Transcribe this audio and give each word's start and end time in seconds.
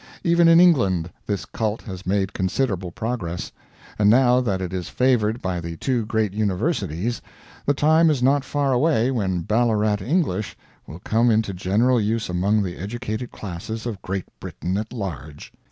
Even 0.23 0.47
in 0.47 0.59
England 0.59 1.11
this 1.27 1.45
cult 1.45 1.83
has 1.83 2.07
made 2.07 2.33
considerable 2.33 2.89
progress, 2.89 3.51
and 3.99 4.09
now 4.09 4.41
that 4.41 4.59
it 4.59 4.73
is 4.73 4.89
favored 4.89 5.43
by 5.43 5.59
the 5.59 5.77
two 5.77 6.07
great 6.07 6.33
Universities, 6.33 7.21
the 7.67 7.75
time 7.75 8.09
is 8.09 8.23
not 8.23 8.43
far 8.43 8.73
away 8.73 9.11
when 9.11 9.41
Ballarat 9.41 9.97
English 10.01 10.57
will 10.87 11.01
come 11.03 11.29
into 11.29 11.53
general 11.53 12.01
use 12.01 12.29
among 12.29 12.63
the 12.63 12.77
educated 12.77 13.31
classes 13.31 13.85
of 13.85 14.01
Great 14.01 14.25
Britain 14.39 14.75
at 14.75 14.91
large. 14.91 15.53